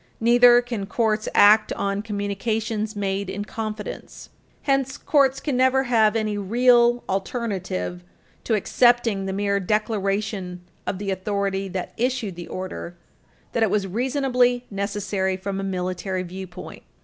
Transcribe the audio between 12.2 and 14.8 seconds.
the order that it was reasonably